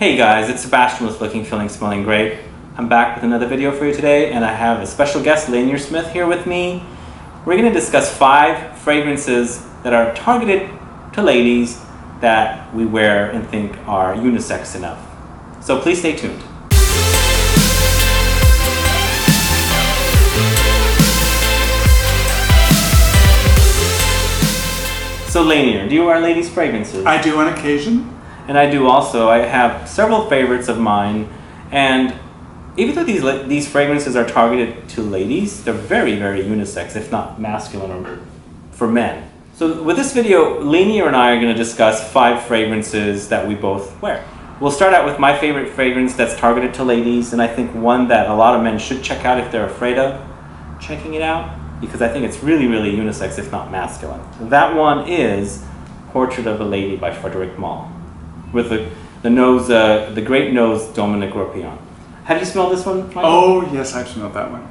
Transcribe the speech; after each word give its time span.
Hey 0.00 0.16
guys, 0.16 0.48
it's 0.48 0.62
Sebastian 0.62 1.06
with 1.06 1.20
Looking, 1.20 1.44
Feeling, 1.44 1.68
Smelling 1.68 2.04
Great. 2.04 2.38
I'm 2.78 2.88
back 2.88 3.16
with 3.16 3.22
another 3.22 3.46
video 3.46 3.70
for 3.70 3.84
you 3.84 3.92
today, 3.92 4.32
and 4.32 4.42
I 4.42 4.50
have 4.54 4.80
a 4.80 4.86
special 4.86 5.22
guest, 5.22 5.50
Lanier 5.50 5.76
Smith, 5.76 6.10
here 6.10 6.26
with 6.26 6.46
me. 6.46 6.82
We're 7.44 7.58
going 7.58 7.70
to 7.70 7.78
discuss 7.78 8.10
five 8.16 8.78
fragrances 8.78 9.62
that 9.82 9.92
are 9.92 10.14
targeted 10.14 10.70
to 11.12 11.22
ladies 11.22 11.84
that 12.22 12.74
we 12.74 12.86
wear 12.86 13.30
and 13.30 13.46
think 13.46 13.76
are 13.86 14.14
unisex 14.14 14.74
enough. 14.74 15.06
So 15.62 15.78
please 15.78 15.98
stay 15.98 16.16
tuned. 16.16 16.40
So 25.28 25.42
Lanier, 25.42 25.86
do 25.86 25.94
you 25.94 26.06
wear 26.06 26.18
ladies' 26.22 26.48
fragrances? 26.48 27.04
I 27.04 27.20
do 27.20 27.38
on 27.38 27.52
occasion. 27.52 28.16
And 28.48 28.58
I 28.58 28.70
do 28.70 28.86
also. 28.86 29.28
I 29.28 29.38
have 29.38 29.88
several 29.88 30.28
favorites 30.28 30.68
of 30.68 30.78
mine, 30.78 31.28
and 31.70 32.14
even 32.76 32.94
though 32.94 33.04
these 33.04 33.22
these 33.48 33.68
fragrances 33.68 34.16
are 34.16 34.26
targeted 34.26 34.88
to 34.90 35.02
ladies, 35.02 35.64
they're 35.64 35.74
very 35.74 36.16
very 36.16 36.42
unisex, 36.42 36.96
if 36.96 37.10
not 37.10 37.40
masculine 37.40 37.90
or 37.90 38.20
for 38.72 38.88
men. 38.88 39.30
So 39.54 39.82
with 39.82 39.96
this 39.96 40.14
video, 40.14 40.60
Lanier 40.62 41.06
and 41.06 41.14
I 41.14 41.32
are 41.32 41.40
going 41.40 41.52
to 41.52 41.58
discuss 41.58 42.10
five 42.12 42.42
fragrances 42.44 43.28
that 43.28 43.46
we 43.46 43.54
both 43.54 44.00
wear. 44.00 44.24
We'll 44.58 44.70
start 44.70 44.94
out 44.94 45.04
with 45.04 45.18
my 45.18 45.36
favorite 45.38 45.70
fragrance 45.70 46.14
that's 46.14 46.34
targeted 46.36 46.74
to 46.74 46.84
ladies, 46.84 47.32
and 47.32 47.42
I 47.42 47.46
think 47.46 47.74
one 47.74 48.08
that 48.08 48.28
a 48.28 48.34
lot 48.34 48.56
of 48.56 48.62
men 48.62 48.78
should 48.78 49.02
check 49.02 49.24
out 49.24 49.38
if 49.38 49.50
they're 49.52 49.66
afraid 49.66 49.98
of 49.98 50.20
checking 50.80 51.14
it 51.14 51.22
out, 51.22 51.80
because 51.80 52.00
I 52.00 52.08
think 52.08 52.24
it's 52.24 52.42
really 52.42 52.66
really 52.66 52.92
unisex, 52.92 53.38
if 53.38 53.50
not 53.52 53.70
masculine. 53.70 54.22
That 54.48 54.74
one 54.74 55.08
is 55.08 55.64
Portrait 56.12 56.46
of 56.46 56.60
a 56.60 56.64
Lady 56.64 56.96
by 56.96 57.12
Frederic 57.12 57.58
Malle 57.58 57.90
with 58.52 58.70
the, 58.70 58.90
the 59.22 59.30
nose, 59.30 59.70
uh, 59.70 60.10
the 60.14 60.22
great 60.22 60.52
nose 60.52 60.86
Dominique 60.88 61.34
Ropion. 61.34 61.78
Have 62.24 62.38
you 62.38 62.44
smelled 62.44 62.72
this 62.72 62.86
one? 62.86 63.06
Michael? 63.08 63.22
Oh, 63.24 63.72
yes, 63.72 63.94
I've 63.94 64.08
smelled 64.08 64.34
that 64.34 64.50
one. 64.50 64.62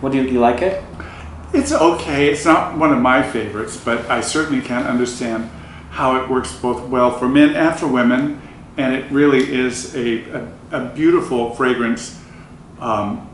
What 0.00 0.12
do 0.12 0.18
you, 0.18 0.24
do 0.24 0.32
you 0.32 0.40
like 0.40 0.62
it? 0.62 0.82
It's 1.52 1.72
okay. 1.72 2.30
It's 2.30 2.44
not 2.44 2.78
one 2.78 2.92
of 2.92 3.00
my 3.00 3.22
favorites, 3.22 3.76
but 3.76 4.08
I 4.10 4.20
certainly 4.20 4.62
can 4.62 4.84
understand 4.86 5.50
how 5.90 6.22
it 6.22 6.30
works 6.30 6.56
both 6.56 6.88
well 6.88 7.10
for 7.18 7.28
men 7.28 7.54
and 7.56 7.78
for 7.78 7.86
women. 7.86 8.40
And 8.76 8.94
it 8.94 9.10
really 9.10 9.52
is 9.52 9.94
a, 9.94 10.22
a, 10.30 10.52
a 10.70 10.84
beautiful 10.94 11.54
fragrance 11.54 12.22
um, 12.78 13.28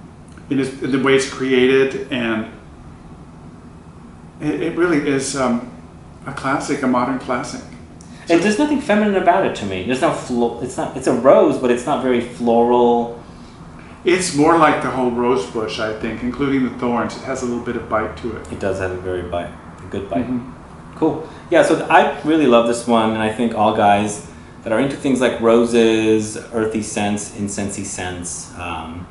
in, 0.51 0.59
its, 0.59 0.83
in 0.83 0.91
the 0.91 1.01
way 1.01 1.15
it's 1.15 1.29
created. 1.29 2.11
And 2.11 2.51
it, 4.41 4.63
it 4.63 4.77
really 4.77 5.07
is 5.07 5.37
um, 5.37 5.71
a 6.27 6.33
classic, 6.33 6.83
a 6.83 6.87
modern 6.87 7.19
classic. 7.19 7.63
And 8.29 8.43
there's 8.43 8.59
nothing 8.59 8.81
feminine 8.81 9.17
about 9.23 9.47
it 9.47 9.55
to 9.57 9.67
me. 9.67 9.85
There's 9.85 10.01
no 10.03 10.13
flo- 10.13 10.61
It's 10.63 10.77
not. 10.77 10.97
It's 10.97 11.07
a 11.07 11.13
rose, 11.13 11.59
but 11.59 11.71
it's 11.71 11.87
not 11.87 12.03
very 12.03 12.21
floral. 12.21 13.23
It's 14.05 14.35
more 14.35 14.57
like 14.59 14.83
the 14.83 14.91
whole 14.91 15.11
rose 15.11 15.47
bush, 15.51 15.79
I 15.81 15.93
think, 15.99 16.23
including 16.23 16.65
the 16.65 16.71
thorns. 16.79 17.17
It 17.17 17.23
has 17.23 17.43
a 17.43 17.47
little 17.47 17.65
bit 17.65 17.77
of 17.77 17.89
bite 17.89 18.17
to 18.19 18.37
it. 18.37 18.53
It 18.53 18.61
does 18.61 18.79
have 18.79 18.91
a 18.93 18.97
very 18.97 19.23
bite, 19.23 19.51
a 19.79 19.87
good 19.91 20.09
bite. 20.09 20.29
Mhm. 20.29 20.53
Cool. 20.97 21.29
Yeah. 21.51 21.63
So 21.63 21.85
I 21.91 22.17
really 22.25 22.47
love 22.47 22.67
this 22.69 22.87
one, 22.87 23.11
and 23.11 23.23
I 23.23 23.33
think 23.33 23.55
all 23.55 23.75
guys 23.77 24.27
that 24.63 24.73
are 24.73 24.81
into 24.81 24.97
things 24.97 25.21
like 25.21 25.41
roses, 25.41 26.37
earthy 26.53 26.83
scents, 26.83 27.31
incensey 27.33 27.85
scents, 27.85 28.53
um, 28.59 29.07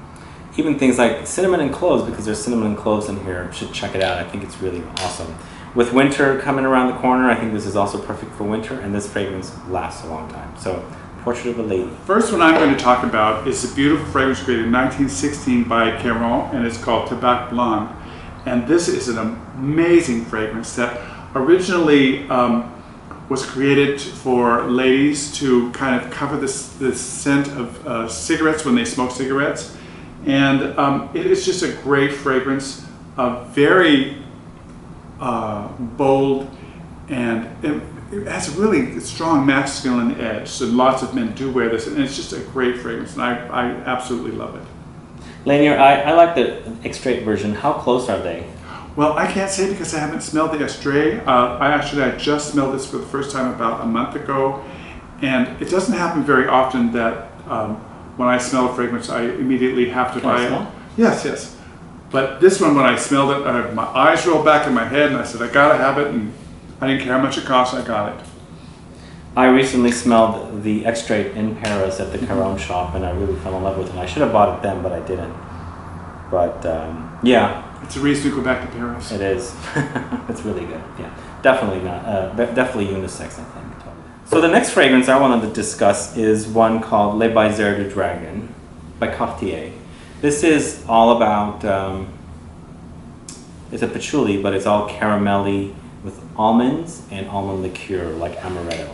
even 0.58 0.78
things 0.80 0.98
like 0.98 1.28
cinnamon 1.28 1.60
and 1.62 1.72
cloves, 1.74 2.04
because 2.10 2.26
there's 2.26 2.42
cinnamon 2.44 2.68
and 2.68 2.78
cloves 2.78 3.08
in 3.10 3.24
here, 3.26 3.50
should 3.54 3.72
check 3.74 3.96
it 3.96 4.02
out. 4.04 4.18
I 4.18 4.24
think 4.24 4.44
it's 4.44 4.62
really 4.62 4.84
awesome. 5.04 5.34
With 5.76 5.92
winter 5.92 6.40
coming 6.40 6.64
around 6.64 6.94
the 6.94 6.98
corner, 7.00 7.30
I 7.30 7.36
think 7.36 7.52
this 7.52 7.66
is 7.66 7.76
also 7.76 8.02
perfect 8.02 8.32
for 8.36 8.46
winter, 8.46 8.80
and 8.80 8.96
this 8.96 9.12
fragrance 9.12 9.52
lasts 9.68 10.06
a 10.06 10.08
long 10.08 10.30
time. 10.32 10.58
So, 10.58 10.90
Portrait 11.22 11.52
of 11.52 11.60
a 11.60 11.64
Lady. 11.64 11.90
First 12.06 12.32
one 12.32 12.42
I'm 12.42 12.54
going 12.56 12.74
to 12.74 12.82
talk 12.82 13.04
about 13.04 13.46
is 13.46 13.70
a 13.70 13.76
beautiful 13.76 14.06
fragrance 14.06 14.42
created 14.42 14.68
in 14.68 14.72
1916 14.72 15.66
by 15.66 16.00
Caron, 16.00 16.56
and 16.56 16.66
it's 16.66 16.78
called 16.78 17.10
Tabac 17.10 17.50
Blond. 17.50 17.94
And 18.46 18.66
this 18.68 18.88
is 18.88 19.10
an 19.10 19.18
amazing 19.18 20.24
fragrance 20.26 20.74
that 20.78 21.02
originally 21.36 22.30
um, 22.30 22.72
was 23.28 23.46
created 23.46 24.00
for 24.00 24.64
ladies 24.70 25.34
to 25.40 25.72
kind 25.72 26.02
of 26.02 26.10
cover 26.10 26.38
this, 26.38 26.70
this 26.74 27.02
scent 27.02 27.48
of 27.50 27.86
uh, 27.86 28.08
cigarettes 28.08 28.64
when 28.64 28.76
they 28.76 28.86
smoke 28.86 29.12
cigarettes. 29.12 29.76
And 30.26 30.78
um, 30.80 31.10
it 31.14 31.26
is 31.26 31.44
just 31.44 31.64
a 31.64 31.74
great 31.82 32.14
fragrance, 32.14 32.86
uh, 33.18 33.44
very 33.46 34.25
uh, 35.20 35.68
bold, 35.78 36.50
and 37.10 37.46
it, 37.64 37.82
it 38.12 38.28
has 38.28 38.56
a 38.56 38.60
really 38.60 39.00
strong 39.00 39.46
masculine 39.46 40.20
edge. 40.20 40.48
So 40.48 40.66
lots 40.66 41.04
of 41.04 41.14
men 41.14 41.34
do 41.34 41.52
wear 41.52 41.70
this, 41.70 41.88
and 41.88 42.02
it's 42.02 42.16
just 42.16 42.34
a 42.34 42.40
great 42.40 42.78
fragrance, 42.78 43.14
and 43.14 43.24
I, 43.24 43.48
I 43.48 43.66
absolutely 43.86 44.32
love 44.32 44.56
it. 44.56 44.64
Lanier, 45.46 45.78
I, 45.78 46.02
I 46.02 46.14
like 46.14 46.36
the 46.36 46.64
extrait 46.84 47.24
version. 47.24 47.54
How 47.54 47.74
close 47.74 48.10
are 48.10 48.20
they? 48.20 48.46
Well, 48.96 49.14
I 49.14 49.28
can't 49.28 49.52
say 49.52 49.70
because 49.70 49.94
I 49.94 50.00
haven't 50.00 50.22
smelled 50.22 50.54
the 50.54 50.64
extrait. 50.64 51.28
Uh, 51.28 51.58
I 51.60 51.72
actually 51.72 52.04
I 52.04 52.16
just 52.18 52.52
smelled 52.52 52.74
this 52.74 52.90
for 52.90 52.98
the 52.98 53.06
first 53.06 53.32
time 53.32 53.54
about 53.54 53.82
a 53.82 53.86
month 53.86 54.16
ago, 54.16 54.64
and 55.22 55.62
it 55.62 55.70
doesn't 55.70 55.96
happen 55.96 56.24
very 56.24 56.48
often 56.48 56.92
that 56.94 57.30
um, 57.48 57.76
when 58.18 58.30
I 58.30 58.38
smell 58.38 58.70
a 58.72 58.74
fragrance, 58.74 59.10
I 59.10 59.24
immediately 59.24 59.90
have 59.90 60.14
to 60.14 60.22
Can 60.22 60.30
buy 60.30 60.46
it. 60.46 60.68
Yes, 60.98 61.26
yes. 61.26 61.55
But 62.12 62.40
this 62.40 62.62
one, 62.62 62.76
when 62.76 62.86
I 62.86 62.96
smelled 62.96 63.32
it, 63.32 63.48
uh, 63.48 63.72
my 63.74 63.84
eyes 63.86 64.26
rolled 64.26 64.46
back 64.46 64.68
in 64.68 64.74
my 64.74 64.86
head, 64.86 65.08
and 65.12 65.18
I 65.18 65.24
said, 65.26 65.42
I 65.42 65.52
gotta 65.52 65.78
have 65.78 65.98
it, 65.98 66.08
and 66.08 66.34
I 66.80 66.88
didn't 66.88 67.04
care 67.04 67.14
how 67.18 67.22
much 67.24 67.38
it 67.38 67.46
cost, 67.46 67.74
I 67.74 67.82
got 67.86 68.18
it. 68.20 68.26
I 69.36 69.48
recently 69.48 69.92
smelled 69.92 70.64
the 70.64 70.86
extrait 70.86 71.36
in 71.36 71.56
Paris 71.58 72.00
at 72.00 72.12
the 72.14 72.26
Caron 72.26 72.58
shop, 72.58 72.96
and 72.96 73.06
I 73.06 73.12
really 73.12 73.36
fell 73.40 73.58
in 73.58 73.64
love 73.64 73.78
with 73.78 73.88
it. 73.88 73.92
And 73.92 74.00
I 74.00 74.06
should 74.06 74.22
have 74.22 74.32
bought 74.32 74.58
it 74.58 74.62
then, 74.64 74.82
but 74.82 74.94
I 74.94 75.06
didn't. 75.06 75.34
But 76.32 76.66
um, 76.66 77.20
yeah, 77.22 77.64
It's 77.84 77.98
a 77.98 78.00
reason 78.00 78.30
to 78.32 78.38
go 78.38 78.42
back 78.44 78.62
to 78.66 78.72
Paris. 78.78 79.12
it 79.12 79.22
is. 79.22 79.54
it's 80.30 80.42
really 80.44 80.66
good. 80.66 80.82
Yeah, 80.98 81.14
definitely 81.42 81.82
not. 81.84 82.06
Uh, 82.06 82.34
definitely 82.34 82.88
unisex, 82.88 83.38
I 83.40 83.44
think. 83.44 83.74
Totally. 83.80 83.96
So 84.26 84.40
the 84.40 84.48
next 84.48 84.70
fragrance 84.70 85.10
I 85.10 85.20
wanted 85.20 85.46
to 85.48 85.54
discuss 85.54 86.16
is 86.16 86.48
one 86.48 86.80
called 86.82 87.18
Le 87.18 87.28
Baiser 87.30 87.76
du 87.76 87.90
Dragon 87.90 88.54
by 89.00 89.14
Cartier. 89.14 89.74
This 90.22 90.44
is 90.44 90.84
all 90.88 91.18
about. 91.18 91.64
Um, 91.66 92.14
it's 93.72 93.84
a 93.84 93.88
patchouli, 93.88 94.42
but 94.42 94.54
it's 94.54 94.66
all 94.66 94.88
caramelly 94.88 95.74
with 96.04 96.22
almonds 96.38 97.02
and 97.12 97.28
almond 97.28 97.64
liqueur, 97.64 98.12
like 98.12 98.38
amaretto. 98.38 98.90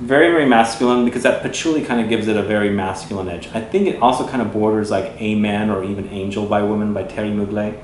Very, 0.00 0.30
very 0.30 0.46
masculine 0.46 1.04
because 1.04 1.24
that 1.24 1.42
patchouli 1.42 1.82
kind 1.82 2.00
of 2.00 2.08
gives 2.08 2.28
it 2.28 2.36
a 2.36 2.42
very 2.42 2.70
masculine 2.70 3.28
edge. 3.28 3.48
I 3.54 3.60
think 3.60 3.88
it 3.88 4.00
also 4.00 4.28
kind 4.28 4.40
of 4.40 4.52
borders 4.52 4.90
like 4.90 5.20
Amen 5.20 5.70
or 5.70 5.82
even 5.82 6.08
Angel 6.10 6.46
by 6.46 6.62
Women 6.62 6.94
by 6.94 7.04
Thierry 7.04 7.30
Mugler. 7.30 7.76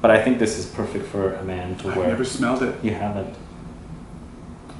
But 0.00 0.10
I 0.10 0.22
think 0.22 0.38
this 0.38 0.58
is 0.58 0.64
perfect 0.64 1.04
for 1.06 1.34
a 1.34 1.44
man 1.44 1.76
to 1.78 1.88
wear. 1.88 1.98
I've 1.98 2.06
never 2.08 2.24
smelled 2.24 2.62
it. 2.62 2.82
You 2.82 2.94
haven't. 2.94 3.36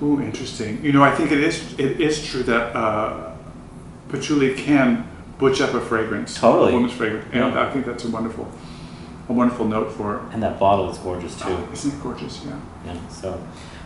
Ooh, 0.03 0.23
interesting. 0.23 0.83
You 0.83 0.93
know, 0.93 1.03
I 1.03 1.15
think 1.15 1.31
it 1.33 1.41
is 1.41 1.75
it 1.79 2.01
is 2.01 2.25
true 2.25 2.43
that 2.45 2.75
uh, 2.75 3.35
patchouli 4.09 4.55
can 4.55 5.07
butch 5.41 5.61
up 5.61 5.75
a 5.75 5.81
fragrance, 5.81 6.39
Totally. 6.39 6.71
a 6.71 6.75
woman's 6.75 6.93
fragrance, 6.93 7.25
and 7.33 7.55
Yeah. 7.55 7.63
I 7.67 7.71
think 7.73 7.87
that's 7.87 8.05
a 8.05 8.09
wonderful, 8.11 8.47
a 9.29 9.33
wonderful 9.33 9.67
note 9.67 9.91
for 9.93 10.17
it. 10.17 10.21
And 10.33 10.43
that 10.43 10.61
bottle 10.61 10.91
is 10.91 10.99
gorgeous 10.99 11.35
too. 11.35 11.49
Oh, 11.49 11.73
isn't 11.73 11.93
it 11.95 12.03
gorgeous? 12.03 12.43
Yeah. 12.47 12.53
Yeah. 12.87 13.09
So, 13.09 13.41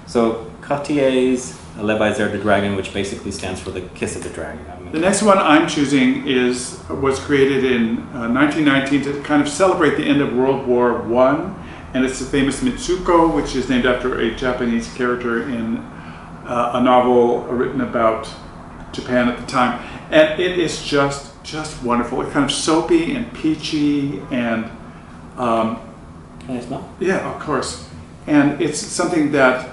so 0.07 0.51
Cartier's 0.61 1.59
Le 1.79 1.99
Baiser 1.99 2.31
de 2.31 2.39
Dragon, 2.39 2.77
which 2.77 2.93
basically 2.93 3.31
stands 3.31 3.61
for 3.61 3.71
the 3.71 3.81
kiss 3.99 4.17
of 4.17 4.23
the 4.23 4.29
dragon. 4.31 4.65
I 4.71 4.81
mean, 4.81 4.93
The 4.93 4.99
next 5.01 5.23
one 5.23 5.39
I'm 5.39 5.67
choosing 5.69 6.27
is 6.27 6.79
was 6.91 7.19
created 7.21 7.65
in 7.65 7.99
uh, 8.15 8.29
1919 8.29 9.03
to 9.05 9.21
kind 9.23 9.41
of 9.43 9.49
celebrate 9.49 9.97
the 9.97 10.05
end 10.05 10.21
of 10.21 10.35
World 10.35 10.67
War 10.67 11.01
One, 11.03 11.55
and 11.95 12.05
it's 12.05 12.19
the 12.19 12.27
famous 12.27 12.61
Mitsouko, 12.63 13.33
which 13.35 13.55
is 13.57 13.69
named 13.69 13.87
after 13.87 14.19
a 14.21 14.35
Japanese 14.35 14.93
character 14.95 15.43
in 15.49 15.79
uh, 16.47 16.73
a 16.75 16.81
novel 16.83 17.43
written 17.45 17.81
about 17.81 18.29
Japan 18.93 19.29
at 19.29 19.39
the 19.39 19.47
time, 19.47 19.81
and 20.11 20.39
it 20.41 20.59
is 20.59 20.85
just 20.85 21.34
just 21.44 21.82
wonderful. 21.82 22.23
It's 22.23 22.32
kind 22.32 22.44
of 22.44 22.50
soapy 22.50 23.14
and 23.14 23.32
peachy, 23.35 24.20
and 24.31 24.64
um, 25.37 25.79
Can 26.41 26.56
I 26.56 26.61
smell? 26.61 26.88
yeah, 26.99 27.31
of 27.32 27.41
course, 27.41 27.88
and 28.26 28.61
it's 28.61 28.79
something 28.79 29.32
that 29.32 29.70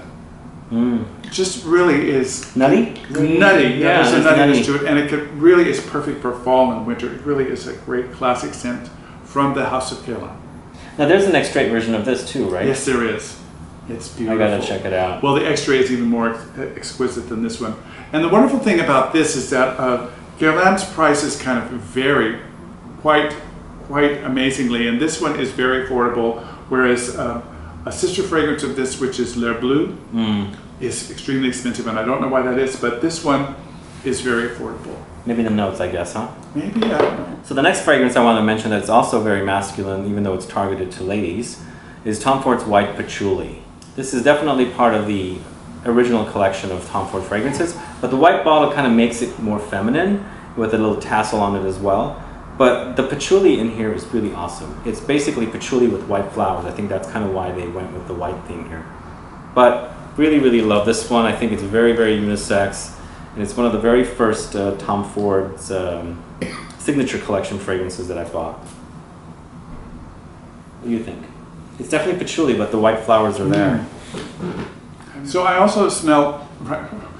Mm. 0.70 1.04
just 1.30 1.66
really 1.66 2.08
is 2.08 2.56
Nutty? 2.56 2.94
nutty. 3.10 3.18
Yeah, 3.18 4.02
Yeah, 4.02 4.10
there's 4.10 4.24
a 4.24 4.28
nuttiness 4.30 4.36
nutty. 4.46 4.62
to 4.62 4.74
it, 4.76 4.84
and 4.84 4.98
it 4.98 5.10
could, 5.10 5.30
really 5.38 5.68
is 5.68 5.80
perfect 5.80 6.22
for 6.22 6.32
fall 6.32 6.72
and 6.72 6.86
winter. 6.86 7.12
It 7.12 7.20
really 7.26 7.44
is 7.44 7.66
a 7.66 7.74
great 7.74 8.10
classic 8.14 8.54
scent 8.54 8.88
from 9.22 9.52
the 9.52 9.66
House 9.66 9.92
of 9.92 9.98
Guerlain. 10.06 10.32
Now 10.96 11.08
there's 11.08 11.26
an 11.26 11.34
extrait 11.36 11.70
version 11.70 11.94
of 11.94 12.06
this 12.06 12.26
too, 12.26 12.46
right? 12.48 12.64
Yes, 12.66 12.86
there 12.86 13.04
is. 13.04 13.36
It's 13.90 14.08
beautiful. 14.08 14.42
I 14.42 14.48
gotta 14.48 14.66
check 14.66 14.86
it 14.86 14.94
out. 14.94 15.22
Well, 15.22 15.34
the 15.34 15.46
extrait 15.46 15.82
is 15.82 15.92
even 15.92 16.06
more 16.06 16.30
ex- 16.30 16.42
exquisite 16.76 17.28
than 17.28 17.42
this 17.42 17.60
one. 17.60 17.74
And 18.14 18.24
the 18.24 18.30
wonderful 18.30 18.58
thing 18.58 18.80
about 18.80 19.12
this 19.12 19.36
is 19.36 19.50
that 19.50 19.78
uh, 19.78 20.08
Guerlain's 20.38 20.84
prices 20.84 21.40
kind 21.40 21.58
of 21.58 21.70
vary 21.80 22.38
quite, 23.00 23.32
quite 23.86 24.22
amazingly, 24.24 24.88
and 24.88 25.00
this 25.00 25.20
one 25.20 25.38
is 25.38 25.50
very 25.50 25.86
affordable. 25.86 26.42
Whereas 26.68 27.16
uh, 27.16 27.42
a 27.86 27.92
sister 27.92 28.22
fragrance 28.22 28.62
of 28.62 28.76
this, 28.76 29.00
which 29.00 29.20
is 29.20 29.36
L'Heure 29.36 29.60
Bleue, 29.60 29.96
Mm. 30.14 30.54
is 30.80 31.10
extremely 31.10 31.48
expensive, 31.48 31.86
and 31.86 31.98
I 31.98 32.04
don't 32.04 32.20
know 32.20 32.28
why 32.28 32.42
that 32.42 32.58
is. 32.58 32.76
But 32.76 33.00
this 33.02 33.24
one 33.24 33.54
is 34.04 34.20
very 34.20 34.48
affordable. 34.48 34.96
Maybe 35.26 35.42
the 35.44 35.50
notes, 35.50 35.80
I 35.80 35.88
guess, 35.88 36.14
huh? 36.14 36.28
Maybe 36.54 36.82
I 36.84 36.98
don't 36.98 37.18
know. 37.18 37.38
So 37.44 37.54
the 37.54 37.62
next 37.62 37.82
fragrance 37.82 38.16
I 38.16 38.24
want 38.24 38.38
to 38.38 38.42
mention 38.42 38.70
that's 38.70 38.88
also 38.88 39.20
very 39.22 39.44
masculine, 39.44 40.06
even 40.10 40.22
though 40.24 40.34
it's 40.34 40.46
targeted 40.46 40.90
to 40.92 41.04
ladies, 41.04 41.62
is 42.04 42.18
Tom 42.18 42.42
Ford's 42.42 42.64
White 42.64 42.96
Patchouli. 42.96 43.62
This 43.94 44.12
is 44.14 44.24
definitely 44.24 44.66
part 44.70 44.94
of 44.94 45.06
the 45.06 45.38
original 45.84 46.24
collection 46.24 46.72
of 46.72 46.84
Tom 46.88 47.06
Ford 47.08 47.22
fragrances, 47.24 47.76
but 48.02 48.10
the 48.10 48.16
white 48.16 48.42
bottle 48.44 48.72
kind 48.72 48.84
of 48.84 48.92
makes 48.92 49.22
it 49.22 49.38
more 49.38 49.60
feminine 49.60 50.28
with 50.56 50.74
a 50.74 50.76
little 50.76 51.00
tassel 51.00 51.40
on 51.40 51.54
it 51.54 51.64
as 51.66 51.78
well. 51.78 52.20
But 52.58 52.96
the 52.96 53.04
patchouli 53.04 53.60
in 53.60 53.70
here 53.70 53.92
is 53.92 54.04
really 54.08 54.34
awesome. 54.34 54.82
It's 54.84 55.00
basically 55.00 55.46
patchouli 55.46 55.86
with 55.86 56.02
white 56.08 56.30
flowers. 56.32 56.66
I 56.66 56.72
think 56.72 56.88
that's 56.88 57.08
kind 57.08 57.24
of 57.24 57.32
why 57.32 57.52
they 57.52 57.68
went 57.68 57.92
with 57.94 58.08
the 58.08 58.14
white 58.14 58.38
theme 58.46 58.68
here. 58.68 58.84
But 59.54 59.92
really, 60.16 60.40
really 60.40 60.60
love 60.60 60.84
this 60.84 61.08
one. 61.08 61.24
I 61.26 61.34
think 61.34 61.52
it's 61.52 61.62
very, 61.62 61.92
very 61.92 62.18
unisex, 62.18 62.98
and 63.34 63.42
it's 63.42 63.56
one 63.56 63.66
of 63.66 63.72
the 63.72 63.78
very 63.78 64.04
first 64.04 64.56
uh, 64.56 64.76
Tom 64.78 65.08
Ford's 65.08 65.70
um, 65.70 66.22
signature 66.78 67.18
collection 67.18 67.58
fragrances 67.58 68.08
that 68.08 68.18
I 68.18 68.24
bought. 68.24 68.58
What 70.80 70.88
do 70.88 70.90
you 70.90 71.04
think? 71.04 71.24
It's 71.78 71.88
definitely 71.88 72.18
patchouli, 72.18 72.58
but 72.58 72.72
the 72.72 72.78
white 72.78 72.98
flowers 72.98 73.38
are 73.38 73.48
there. 73.48 73.86
So 75.24 75.44
I 75.44 75.58
also 75.58 75.88
smell, 75.88 76.48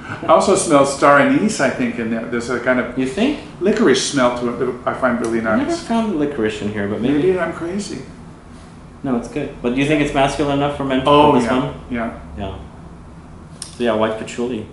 I 0.04 0.26
also 0.26 0.56
smell 0.56 0.84
star 0.84 1.20
anise. 1.20 1.60
I 1.60 1.70
think 1.70 1.98
in 1.98 2.10
there. 2.10 2.24
There's 2.26 2.50
a 2.50 2.58
kind 2.60 2.80
of 2.80 2.98
You 2.98 3.06
think? 3.06 3.40
licorice 3.60 4.10
smell 4.10 4.38
to 4.40 4.48
it 4.48 4.58
that 4.58 4.86
I 4.86 4.94
find 4.94 5.20
really 5.20 5.40
I 5.40 5.56
never 5.56 5.72
found 5.72 6.16
licorice 6.18 6.60
in 6.62 6.72
here, 6.72 6.88
but 6.88 7.00
maybe. 7.00 7.14
Maybe 7.14 7.38
I'm 7.38 7.52
crazy. 7.52 8.02
No, 9.04 9.16
it's 9.16 9.28
good. 9.28 9.54
But 9.62 9.74
do 9.74 9.80
you 9.80 9.86
think 9.86 10.02
it's 10.02 10.14
masculine 10.14 10.58
enough 10.58 10.76
for 10.76 10.84
men 10.84 11.00
to 11.00 11.08
Oh 11.08 11.32
this 11.34 11.44
yeah, 11.44 11.58
one? 11.58 11.74
yeah. 11.90 12.20
Yeah. 12.38 12.58
So 13.76 13.84
yeah, 13.84 13.94
white 13.94 14.18
patchouli. 14.18 14.66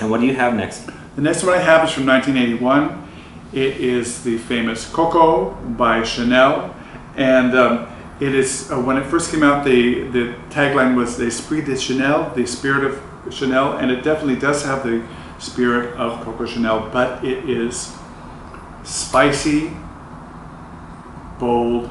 And 0.00 0.10
what 0.10 0.20
do 0.20 0.26
you 0.26 0.34
have 0.34 0.54
next? 0.54 0.86
The 1.16 1.22
next 1.22 1.44
one 1.44 1.54
I 1.54 1.58
have 1.62 1.84
is 1.88 1.92
from 1.92 2.06
1981. 2.06 3.08
It 3.52 3.76
is 3.80 4.22
the 4.22 4.38
famous 4.38 4.86
Coco 4.88 5.50
by 5.76 6.04
Chanel, 6.04 6.74
and 7.16 7.54
um, 7.58 7.86
it 8.20 8.32
is 8.34 8.70
uh, 8.70 8.80
when 8.80 8.96
it 8.96 9.04
first 9.06 9.30
came 9.32 9.42
out. 9.42 9.64
The 9.64 10.04
the 10.10 10.34
tagline 10.50 10.94
was 10.94 11.18
"L'esprit 11.18 11.62
de 11.64 11.76
Chanel," 11.76 12.32
the 12.34 12.46
spirit 12.46 12.84
of 12.84 13.00
Chanel, 13.30 13.78
and 13.78 13.90
it 13.90 14.02
definitely 14.02 14.36
does 14.36 14.64
have 14.64 14.84
the 14.84 15.06
spirit 15.38 15.96
of 15.96 16.22
Coco 16.24 16.46
Chanel, 16.46 16.88
but 16.92 17.24
it 17.24 17.48
is 17.48 17.96
spicy, 18.84 19.72
bold, 21.38 21.90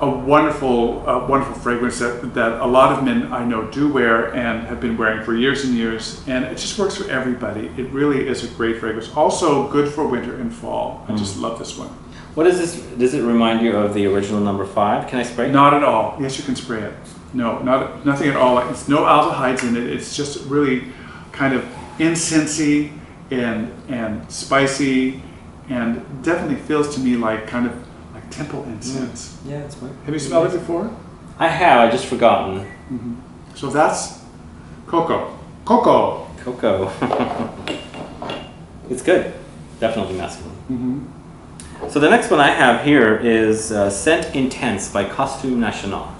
a 0.00 0.08
wonderful, 0.08 1.08
uh, 1.08 1.26
wonderful 1.26 1.54
fragrance 1.54 1.98
that, 1.98 2.32
that 2.34 2.60
a 2.60 2.66
lot 2.66 2.96
of 2.96 3.04
men 3.04 3.32
I 3.32 3.44
know 3.44 3.68
do 3.70 3.92
wear 3.92 4.32
and 4.34 4.66
have 4.68 4.80
been 4.80 4.96
wearing 4.96 5.24
for 5.24 5.34
years 5.34 5.64
and 5.64 5.74
years, 5.74 6.22
and 6.28 6.44
it 6.44 6.56
just 6.56 6.78
works 6.78 6.96
for 6.96 7.10
everybody. 7.10 7.66
It 7.76 7.90
really 7.90 8.28
is 8.28 8.44
a 8.44 8.54
great 8.54 8.78
fragrance. 8.78 9.12
Also 9.16 9.68
good 9.70 9.92
for 9.92 10.06
winter 10.06 10.36
and 10.36 10.54
fall. 10.54 11.04
I 11.08 11.16
just 11.16 11.36
love 11.38 11.58
this 11.58 11.76
one. 11.76 11.88
What 12.34 12.46
is 12.46 12.58
this? 12.58 12.80
Does 12.96 13.14
it 13.14 13.22
remind 13.22 13.62
you 13.62 13.76
of 13.76 13.94
the 13.94 14.06
original 14.06 14.40
number 14.40 14.64
five? 14.64 15.08
Can 15.08 15.18
I 15.18 15.24
spray? 15.24 15.48
It? 15.48 15.52
Not 15.52 15.74
at 15.74 15.82
all. 15.82 16.16
Yes, 16.20 16.38
you 16.38 16.44
can 16.44 16.54
spray 16.54 16.82
it. 16.82 16.94
No, 17.34 17.58
not 17.60 18.06
nothing 18.06 18.28
at 18.28 18.36
all. 18.36 18.58
It's 18.70 18.88
no 18.88 18.98
aldehydes 18.98 19.62
in 19.62 19.76
it. 19.76 19.84
It's 19.84 20.16
just 20.16 20.44
really 20.46 20.84
kind 21.32 21.54
of 21.54 21.64
incensey 21.98 22.92
and 23.30 23.70
and 23.88 24.30
spicy, 24.30 25.22
and 25.68 26.22
definitely 26.22 26.56
feels 26.56 26.94
to 26.94 27.00
me 27.00 27.16
like 27.16 27.46
kind 27.46 27.66
of 27.66 27.74
like 28.14 28.30
temple 28.30 28.64
incense. 28.64 29.38
Yeah, 29.46 29.58
it's 29.58 29.76
white. 29.76 29.92
Have 30.04 30.14
you 30.14 30.20
smelled 30.20 30.46
it 30.46 30.58
before? 30.58 30.90
I 31.38 31.48
have. 31.48 31.88
I 31.88 31.90
just 31.90 32.06
forgotten. 32.06 32.66
So 33.54 33.68
that's 33.70 34.24
Coco. 34.86 35.38
Coco. 35.64 36.26
Coco. 36.38 36.90
it's 38.90 39.02
good. 39.02 39.34
Definitely 39.80 40.16
masculine. 40.16 40.56
Mm-hmm. 40.70 41.88
So 41.88 42.00
the 42.00 42.10
next 42.10 42.30
one 42.30 42.40
I 42.40 42.50
have 42.50 42.84
here 42.84 43.16
is 43.16 43.70
uh, 43.70 43.88
Scent 43.90 44.34
Intense 44.34 44.90
by 44.90 45.04
Costume 45.04 45.60
National. 45.60 46.12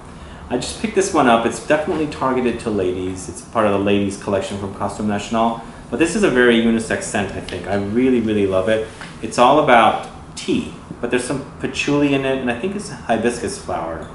I 0.51 0.57
just 0.57 0.81
picked 0.81 0.95
this 0.95 1.13
one 1.13 1.27
up. 1.27 1.45
It's 1.45 1.67
definitely 1.67 2.07
targeted 2.07 2.61
to 2.61 2.71
ladies. 2.71 3.29
It's 3.29 3.43
part 3.43 3.67
of 3.67 3.73
the 3.73 3.79
ladies 3.79 4.23
collection 4.23 4.59
from 4.59 4.75
Costume 4.75 5.07
National. 5.07 5.61
But 5.91 5.99
this 5.99 6.17
is 6.17 6.23
a 6.23 6.31
very 6.31 6.57
unisex 6.57 7.03
scent, 7.03 7.33
I 7.33 7.41
think. 7.41 7.67
I 7.67 7.75
really, 7.75 8.21
really 8.21 8.47
love 8.47 8.69
it. 8.69 8.89
It's 9.21 9.39
all 9.39 9.63
about 9.63 10.09
tea, 10.37 10.73
but 11.01 11.11
there's 11.11 11.25
some 11.25 11.45
patchouli 11.61 12.15
in 12.15 12.25
it, 12.25 12.39
and 12.39 12.51
I 12.51 12.59
think 12.59 12.77
it's 12.77 12.91
hibiscus 12.91 13.59
flower. 13.59 14.09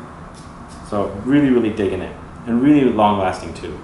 So 0.89 1.07
really, 1.25 1.49
really 1.49 1.71
digging 1.71 2.01
it, 2.01 2.15
and 2.47 2.61
really 2.61 2.83
long 2.85 3.19
lasting 3.19 3.53
too. 3.53 3.79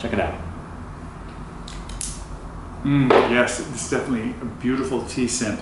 Check 0.00 0.12
it 0.12 0.20
out. 0.20 0.34
Mm, 2.84 3.10
yes, 3.30 3.60
it's 3.60 3.90
definitely 3.90 4.34
a 4.40 4.44
beautiful 4.44 5.04
tea 5.04 5.28
scent. 5.28 5.60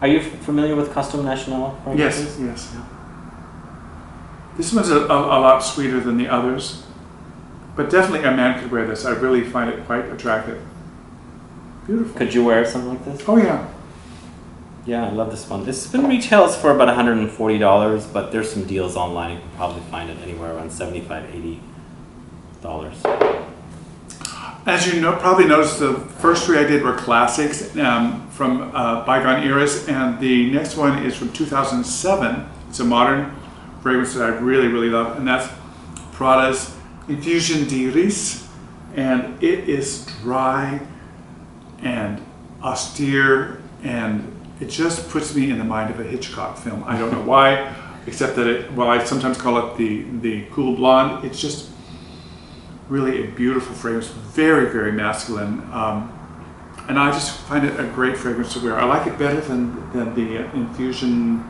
Are 0.00 0.08
you 0.08 0.20
familiar 0.20 0.74
with 0.74 0.92
Costume 0.92 1.24
National? 1.24 1.78
Yes, 1.94 2.38
yes. 2.40 2.76
This 4.58 4.72
one's 4.72 4.90
a, 4.90 5.06
a, 5.06 5.06
a 5.06 5.38
lot 5.40 5.60
sweeter 5.60 6.00
than 6.00 6.18
the 6.18 6.26
others, 6.26 6.82
but 7.76 7.88
definitely 7.88 8.26
a 8.26 8.32
man 8.32 8.60
could 8.60 8.72
wear 8.72 8.84
this. 8.86 9.06
I 9.06 9.12
really 9.12 9.44
find 9.44 9.70
it 9.70 9.86
quite 9.86 10.04
attractive. 10.06 10.60
Beautiful. 11.86 12.18
Could 12.18 12.34
you 12.34 12.44
wear 12.44 12.66
something 12.66 12.90
like 12.90 13.04
this? 13.04 13.22
Oh 13.28 13.36
yeah. 13.36 13.68
Yeah, 14.84 15.06
I 15.06 15.10
love 15.10 15.30
this 15.30 15.48
one. 15.48 15.64
This 15.64 15.86
been 15.86 16.08
retails 16.08 16.56
for 16.56 16.72
about 16.72 16.88
$140, 16.88 18.12
but 18.12 18.32
there's 18.32 18.50
some 18.50 18.64
deals 18.64 18.96
online. 18.96 19.34
You 19.34 19.40
can 19.40 19.50
probably 19.50 19.82
find 19.82 20.10
it 20.10 20.18
anywhere 20.22 20.54
around 20.54 20.70
$75, 20.70 21.60
$80. 22.62 23.38
As 24.66 24.92
you 24.92 25.00
know, 25.00 25.14
probably 25.16 25.46
noticed, 25.46 25.78
the 25.78 25.94
first 25.94 26.46
three 26.46 26.58
I 26.58 26.64
did 26.64 26.82
were 26.82 26.96
classics 26.96 27.76
um, 27.76 28.28
from 28.30 28.74
uh, 28.74 29.04
bygone 29.04 29.44
eras, 29.44 29.86
and 29.88 30.18
the 30.18 30.50
next 30.50 30.76
one 30.76 31.04
is 31.04 31.14
from 31.14 31.32
2007. 31.32 32.48
It's 32.68 32.80
a 32.80 32.84
modern 32.84 33.36
fragrance 33.82 34.14
that 34.14 34.22
I 34.22 34.36
really, 34.38 34.68
really 34.68 34.90
love, 34.90 35.16
and 35.16 35.26
that's 35.26 35.52
Prada's 36.12 36.74
Infusion 37.08 37.66
d'Iris, 37.66 38.46
and 38.96 39.42
it 39.42 39.68
is 39.68 40.06
dry 40.22 40.80
and 41.80 42.20
austere, 42.62 43.62
and 43.82 44.34
it 44.60 44.66
just 44.66 45.08
puts 45.10 45.34
me 45.34 45.50
in 45.50 45.58
the 45.58 45.64
mind 45.64 45.90
of 45.90 46.00
a 46.00 46.04
Hitchcock 46.04 46.58
film. 46.58 46.82
I 46.84 46.98
don't 46.98 47.12
know 47.12 47.22
why, 47.22 47.74
except 48.06 48.36
that 48.36 48.46
it. 48.46 48.72
Well, 48.72 48.88
I 48.88 49.04
sometimes 49.04 49.38
call 49.38 49.58
it 49.58 49.76
the 49.78 50.02
the 50.20 50.46
cool 50.50 50.74
blonde. 50.74 51.24
It's 51.24 51.40
just 51.40 51.70
really 52.88 53.24
a 53.24 53.30
beautiful 53.30 53.74
fragrance, 53.74 54.08
very, 54.08 54.70
very 54.70 54.92
masculine. 54.92 55.60
Um, 55.72 56.14
and 56.88 56.98
I 56.98 57.10
just 57.12 57.38
find 57.42 57.66
it 57.66 57.78
a 57.78 57.84
great 57.84 58.16
fragrance 58.16 58.54
to 58.54 58.60
wear. 58.60 58.78
I 58.78 58.84
like 58.84 59.06
it 59.06 59.18
better 59.18 59.40
than, 59.42 59.92
than 59.92 60.14
the 60.14 60.44
infusion. 60.56 61.44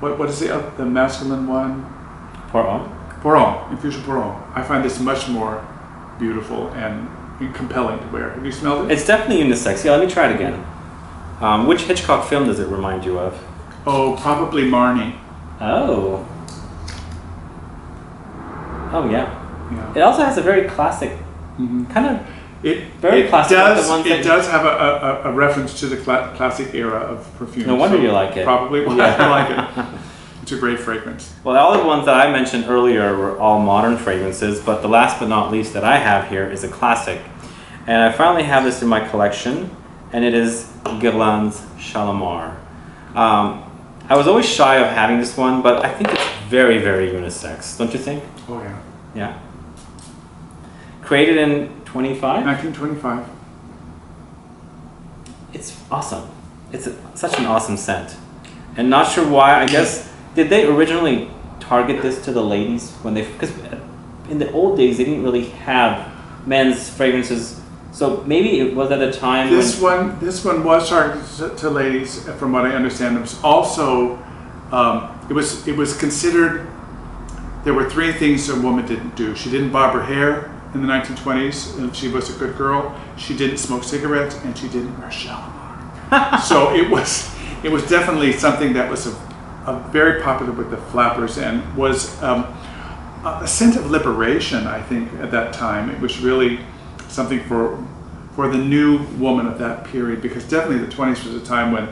What, 0.00 0.18
what 0.18 0.28
is 0.28 0.38
the, 0.40 0.54
uh, 0.54 0.76
the 0.76 0.84
masculine 0.86 1.46
one? 1.46 1.82
Pour 2.50 2.62
Homme. 2.62 2.94
Poron, 3.20 3.70
infusion 3.72 4.02
Pour 4.02 4.16
Homme. 4.20 4.42
I 4.54 4.62
find 4.62 4.84
this 4.84 5.00
much 5.00 5.28
more 5.28 5.66
beautiful 6.18 6.68
and 6.74 7.08
compelling 7.54 7.98
to 8.00 8.06
wear. 8.08 8.30
Have 8.30 8.44
you 8.44 8.52
smelled 8.52 8.90
it? 8.90 8.94
It's 8.94 9.06
definitely 9.06 9.44
unisex. 9.44 9.84
Yeah, 9.84 9.92
let 9.92 10.06
me 10.06 10.12
try 10.12 10.28
it 10.30 10.34
again. 10.34 10.64
Um, 11.40 11.66
which 11.66 11.82
Hitchcock 11.82 12.28
film 12.28 12.46
does 12.46 12.58
it 12.58 12.66
remind 12.68 13.04
you 13.04 13.18
of? 13.18 13.40
Oh, 13.86 14.16
probably 14.20 14.62
Marnie. 14.70 15.16
Oh. 15.60 16.26
Oh, 18.92 19.08
yeah. 19.10 19.34
Yeah. 19.72 19.92
It 19.96 20.00
also 20.00 20.22
has 20.24 20.38
a 20.38 20.42
very 20.42 20.68
classic, 20.68 21.12
Mhm. 21.58 21.88
kind 21.90 22.06
of, 22.06 22.26
It, 22.62 22.92
Very 22.94 23.20
it 23.22 23.28
classic, 23.30 23.56
like 23.56 23.76
does. 23.76 23.88
ones 23.88 24.06
it 24.06 24.22
does 24.24 24.48
have 24.48 24.64
a, 24.64 24.68
a, 25.26 25.30
a 25.30 25.32
reference 25.32 25.78
to 25.80 25.86
the 25.86 25.96
cla- 25.96 26.32
classic 26.36 26.74
era 26.74 26.98
of 26.98 27.32
perfume. 27.38 27.66
no 27.68 27.76
wonder 27.76 27.96
so 27.98 28.02
you 28.02 28.10
like 28.10 28.36
it. 28.36 28.44
Probably 28.44 28.84
why 28.84 28.96
Yeah. 28.96 29.16
I 29.16 29.28
like 29.28 29.50
it. 29.94 30.00
It's 30.42 30.52
a 30.52 30.58
great 30.58 30.80
fragrance. 30.80 31.34
Well, 31.44 31.56
all 31.56 31.76
the 31.78 31.84
ones 31.84 32.06
that 32.06 32.14
I 32.14 32.32
mentioned 32.32 32.64
earlier 32.68 33.16
were 33.16 33.38
all 33.38 33.60
modern 33.60 33.96
fragrances, 33.96 34.60
but 34.60 34.80
the 34.82 34.88
last 34.88 35.20
but 35.20 35.28
not 35.28 35.52
least 35.52 35.74
that 35.74 35.84
I 35.84 35.98
have 35.98 36.28
here 36.30 36.50
is 36.50 36.64
a 36.64 36.68
classic. 36.68 37.20
And 37.86 38.02
I 38.02 38.10
finally 38.12 38.44
have 38.44 38.64
this 38.64 38.80
in 38.82 38.88
my 38.88 39.06
collection, 39.08 39.70
and 40.12 40.24
it 40.24 40.34
is 40.34 40.72
Guerlain's 41.00 41.64
Shalimar. 41.78 42.56
Um, 43.14 43.62
I 44.08 44.16
was 44.16 44.26
always 44.26 44.46
shy 44.48 44.76
of 44.76 44.88
having 44.88 45.18
this 45.18 45.36
one, 45.36 45.60
but 45.62 45.84
I 45.84 45.92
think 45.92 46.10
it's 46.12 46.26
very, 46.48 46.78
very 46.78 47.08
unisex, 47.10 47.76
don't 47.78 47.92
you 47.92 47.98
think? 48.00 48.24
Oh 48.48 48.60
yeah. 48.62 48.80
Yeah. 49.14 49.38
Created 51.02 51.36
in 51.38 51.77
25? 51.92 52.44
1925. 52.44 53.26
It's 55.54 55.80
awesome. 55.90 56.28
It's 56.72 56.86
a, 56.86 57.16
such 57.16 57.38
an 57.38 57.46
awesome 57.46 57.76
scent. 57.76 58.16
And 58.76 58.90
not 58.90 59.10
sure 59.10 59.26
why, 59.28 59.60
I 59.62 59.66
guess, 59.66 60.12
did 60.34 60.50
they 60.50 60.66
originally 60.66 61.30
target 61.60 62.02
this 62.02 62.22
to 62.26 62.32
the 62.32 62.42
ladies 62.42 62.92
when 63.02 63.14
they, 63.14 63.22
because 63.22 63.52
in 64.28 64.38
the 64.38 64.50
old 64.52 64.76
days 64.76 64.98
they 64.98 65.04
didn't 65.04 65.22
really 65.22 65.46
have 65.46 66.12
men's 66.46 66.88
fragrances. 66.90 67.60
So 67.92 68.22
maybe 68.26 68.60
it 68.60 68.76
was 68.76 68.90
at 68.92 69.00
a 69.00 69.10
time 69.10 69.50
This 69.50 69.80
one, 69.80 70.18
this 70.20 70.44
one 70.44 70.62
was 70.62 70.88
targeted 70.88 71.24
to- 71.38 71.56
to 71.56 71.70
ladies, 71.70 72.28
from 72.38 72.52
what 72.52 72.66
I 72.66 72.70
understand. 72.74 73.16
It 73.16 73.20
was 73.22 73.40
also, 73.42 74.18
um, 74.70 75.08
it 75.28 75.32
was 75.32 75.66
it 75.66 75.76
was 75.76 75.96
considered. 75.96 76.66
There 77.64 77.74
were 77.74 77.88
three 77.90 78.12
things 78.12 78.48
a 78.50 78.54
woman 78.60 78.86
didn't 78.86 79.16
do. 79.16 79.34
She 79.34 79.50
didn't 79.50 79.70
bob 79.72 79.94
her 79.94 80.02
hair. 80.02 80.50
In 80.74 80.82
the 80.82 80.88
1920s, 80.88 81.78
and 81.78 81.94
she 81.94 82.08
was 82.08 82.34
a 82.34 82.38
good 82.38 82.56
girl. 82.56 82.98
She 83.16 83.36
didn't 83.36 83.58
smoke 83.58 83.84
cigarettes, 83.84 84.36
and 84.44 84.56
she 84.56 84.68
didn't 84.68 84.98
wear 84.98 85.10
Shalimar. 85.10 86.40
so 86.42 86.74
it 86.74 86.90
was 86.90 87.34
it 87.62 87.70
was 87.70 87.88
definitely 87.88 88.32
something 88.32 88.72
that 88.74 88.90
was 88.90 89.06
a, 89.06 89.10
a 89.66 89.88
very 89.90 90.22
popular 90.22 90.52
with 90.52 90.70
the 90.70 90.76
flappers 90.76 91.38
and 91.38 91.76
was 91.76 92.20
um, 92.22 92.44
a 93.24 93.46
sense 93.46 93.76
of 93.76 93.90
liberation. 93.90 94.66
I 94.66 94.80
think 94.80 95.12
at 95.14 95.30
that 95.32 95.52
time 95.52 95.90
it 95.90 96.00
was 96.00 96.20
really 96.20 96.60
something 97.08 97.40
for 97.44 97.82
for 98.34 98.48
the 98.48 98.58
new 98.58 98.98
woman 99.18 99.46
of 99.46 99.58
that 99.58 99.84
period 99.84 100.22
because 100.22 100.44
definitely 100.44 100.78
the 100.78 100.92
20s 100.92 101.24
was 101.24 101.34
a 101.34 101.44
time 101.44 101.72
when 101.72 101.88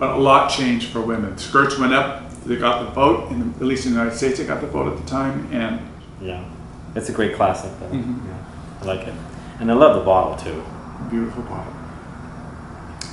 a 0.00 0.18
lot 0.18 0.50
changed 0.50 0.88
for 0.88 1.00
women. 1.00 1.38
Skirts 1.38 1.78
went 1.78 1.94
up. 1.94 2.30
They 2.44 2.56
got 2.56 2.84
the 2.84 2.90
vote, 2.90 3.30
in, 3.30 3.54
at 3.54 3.62
least 3.62 3.86
in 3.86 3.92
the 3.92 3.98
United 3.98 4.16
States, 4.16 4.38
they 4.38 4.46
got 4.46 4.60
the 4.60 4.66
vote 4.66 4.92
at 4.92 4.98
the 4.98 5.08
time, 5.08 5.48
and 5.52 5.80
Yeah, 6.20 6.44
it's 6.94 7.08
a 7.08 7.12
great 7.12 7.34
classic 7.36 7.70
though. 7.80 7.96
Mhm. 7.96 8.18
Yeah, 8.26 8.82
I 8.82 8.84
like 8.84 9.06
it, 9.06 9.14
and 9.60 9.70
I 9.70 9.74
love 9.74 9.94
the 9.96 10.04
bottle 10.04 10.36
too. 10.36 10.62
beautiful 11.10 11.42
bottle. 11.44 11.72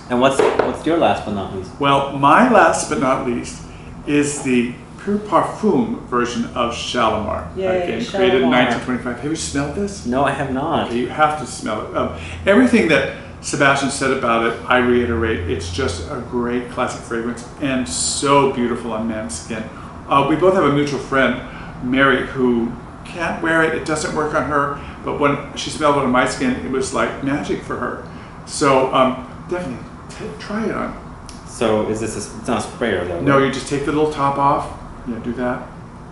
And 0.10 0.22
what's 0.22 0.40
what's 0.40 0.86
your 0.86 0.98
last 0.98 1.26
but 1.26 1.34
not 1.34 1.56
least? 1.56 1.72
Well, 1.80 2.18
my 2.18 2.50
last 2.52 2.90
but 2.90 3.00
not 3.00 3.26
least 3.28 3.62
is 4.06 4.42
the 4.44 4.74
Pure 5.04 5.20
Parfum 5.20 6.02
version 6.08 6.46
of 6.56 6.74
Shalimar. 6.76 7.48
Yay, 7.56 7.84
Again, 7.84 8.06
created 8.06 8.42
in 8.42 8.50
1925. 8.50 9.20
Have 9.22 9.32
you 9.32 9.36
smelled 9.36 9.76
this? 9.76 10.06
No, 10.06 10.26
I 10.26 10.32
have 10.32 10.52
not. 10.52 10.92
You 10.92 11.08
have 11.08 11.40
to 11.40 11.46
smell 11.46 11.88
it. 11.88 11.96
Um, 11.98 12.10
everything 12.46 12.88
that 12.90 13.16
Sebastian 13.42 13.90
said 13.90 14.12
about 14.12 14.46
it, 14.46 14.60
I 14.68 14.78
reiterate. 14.78 15.50
It's 15.50 15.72
just 15.72 16.10
a 16.12 16.22
great 16.30 16.70
classic 16.72 17.02
fragrance 17.02 17.48
and 17.62 17.88
so 17.88 18.52
beautiful 18.52 18.92
on 18.94 19.08
man's 19.08 19.40
skin. 19.40 19.64
Uh, 20.10 20.26
we 20.30 20.36
both 20.36 20.54
have 20.56 20.66
a 20.66 20.74
mutual 20.74 21.00
friend, 21.00 21.42
Mary, 21.84 22.26
who 22.28 22.72
can't 23.08 23.42
wear 23.42 23.64
it. 23.64 23.76
It 23.76 23.86
doesn't 23.86 24.16
work 24.16 24.34
on 24.36 24.44
her. 24.50 24.80
But 25.04 25.20
when 25.20 25.56
she 25.56 25.70
smelled 25.70 25.98
it 25.98 26.04
on 26.04 26.12
my 26.12 26.28
skin, 26.28 26.52
it 26.66 26.72
was 26.72 26.94
like 26.94 27.24
magic 27.24 27.62
for 27.64 27.78
her. 27.78 28.08
So 28.46 28.94
um, 28.94 29.26
definitely 29.50 29.84
t- 30.10 30.26
try 30.40 30.66
it 30.66 30.72
on. 30.76 31.04
So 31.48 31.90
is 31.90 32.00
this 32.02 32.14
a, 32.16 32.40
it's 32.40 32.48
not 32.48 32.60
a 32.60 32.62
sprayer 32.62 33.06
though? 33.06 33.22
No, 33.22 33.38
you 33.40 33.52
just 33.52 33.68
take 33.68 33.86
the 33.86 33.92
little 33.92 34.12
top 34.12 34.38
off. 34.38 34.80
Yeah, 35.08 35.20
do 35.20 35.34
that. 35.34 35.68